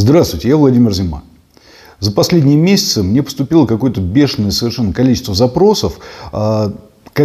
[0.00, 1.24] Здравствуйте, я Владимир Зима.
[1.98, 5.98] За последние месяцы мне поступило какое-то бешеное совершенно количество запросов
[6.30, 6.72] а,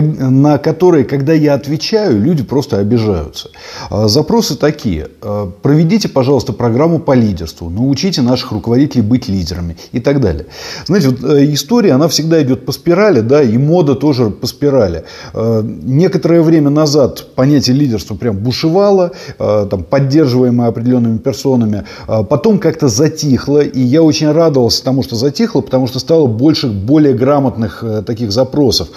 [0.01, 3.49] на которые, когда я отвечаю, люди просто обижаются.
[3.89, 5.09] А, запросы такие.
[5.21, 10.47] А, проведите, пожалуйста, программу по лидерству, научите наших руководителей быть лидерами и так далее.
[10.85, 15.03] Знаете, вот э, история, она всегда идет по спирали, да, и мода тоже по спирали.
[15.33, 21.83] А, некоторое время назад понятие лидерства прям бушевало, там, поддерживаемое определенными персонами.
[22.07, 27.13] Потом как-то затихло, и я очень радовался тому, что затихло, потому что стало больше более
[27.13, 28.89] грамотных э, таких запросов.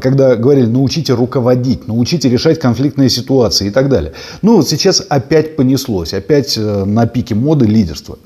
[0.00, 4.12] Когда говорили, научите руководить, научите решать конфликтные ситуации и так далее.
[4.42, 8.18] Ну вот сейчас опять понеслось, опять э, на пике моды лидерство.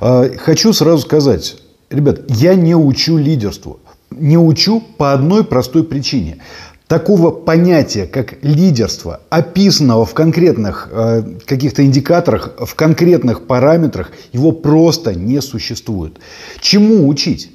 [0.00, 1.56] Э, хочу сразу сказать,
[1.90, 3.80] ребят, я не учу лидерству.
[4.10, 6.38] Не учу по одной простой причине.
[6.86, 15.14] Такого понятия, как лидерство, описанного в конкретных э, каких-то индикаторах, в конкретных параметрах, его просто
[15.14, 16.18] не существует.
[16.60, 17.50] Чему учить?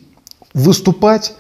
[0.56, 1.36] Выступать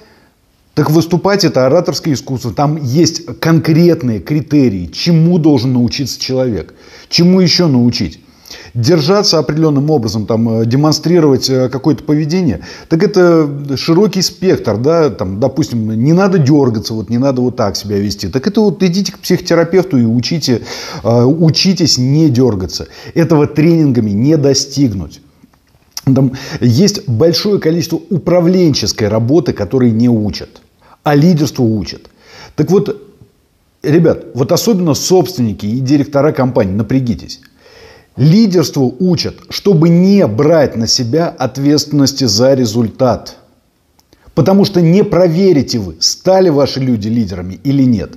[0.80, 2.54] так выступать это ораторское искусство.
[2.54, 6.74] Там есть конкретные критерии, чему должен научиться человек.
[7.10, 8.22] Чему еще научить?
[8.74, 15.42] Держаться определенным образом, там, э, демонстрировать э, какое-то поведение, так это широкий спектр, да, там,
[15.42, 18.30] допустим, не надо дергаться, вот, не надо вот так себя вести.
[18.30, 20.62] Так это вот идите к психотерапевту и учите,
[21.04, 22.88] э, учитесь не дергаться.
[23.16, 25.20] Этого тренингами не достигнуть.
[26.06, 30.62] Там есть большое количество управленческой работы, которые не учат
[31.04, 32.10] а лидерству учат.
[32.56, 33.02] Так вот,
[33.84, 37.42] ребят, вот особенно собственники и директора компаний, напрягитесь.
[38.16, 43.38] Лидерству учат, чтобы не брать на себя ответственности за результат.
[44.36, 48.16] Потому что не проверите вы, стали ваши люди лидерами или нет.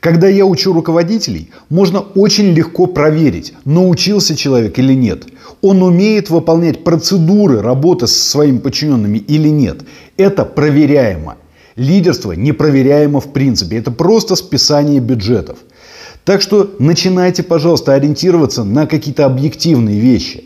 [0.00, 5.26] Когда я учу руководителей, можно очень легко проверить, научился человек или нет.
[5.60, 9.82] Он умеет выполнять процедуры работы со своими подчиненными или нет.
[10.16, 11.36] Это проверяемо.
[11.80, 13.78] Лидерство непроверяемо в принципе.
[13.78, 15.60] Это просто списание бюджетов.
[16.26, 20.44] Так что начинайте, пожалуйста, ориентироваться на какие-то объективные вещи.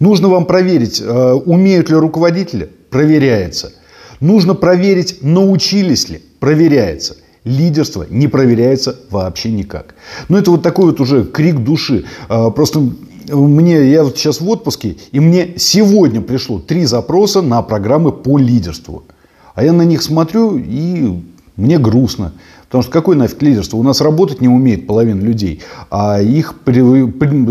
[0.00, 2.68] Нужно вам проверить, э, умеют ли руководители?
[2.90, 3.72] Проверяется.
[4.20, 6.22] Нужно проверить, научились ли?
[6.40, 7.16] Проверяется.
[7.44, 9.94] Лидерство не проверяется вообще никак.
[10.28, 12.04] Но это вот такой вот уже крик души.
[12.28, 12.86] Э, просто
[13.30, 18.36] мне, я вот сейчас в отпуске, и мне сегодня пришло три запроса на программы по
[18.36, 19.04] лидерству.
[19.54, 21.22] А я на них смотрю, и
[21.56, 22.32] мне грустно.
[22.64, 23.76] Потому что какое нафиг лидерство?
[23.76, 26.54] У нас работать не умеет половина людей, а их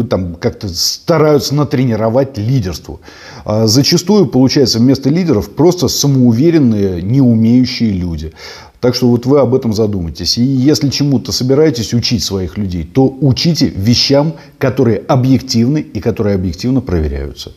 [0.10, 3.00] там, как-то стараются натренировать лидерству.
[3.46, 8.34] А зачастую, получается, вместо лидеров просто самоуверенные, не умеющие люди.
[8.82, 10.38] Так что вот вы об этом задумайтесь.
[10.38, 16.82] И если чему-то собираетесь учить своих людей, то учите вещам, которые объективны и которые объективно
[16.82, 17.54] проверяются.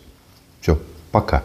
[0.60, 0.78] Все,
[1.10, 1.42] пока.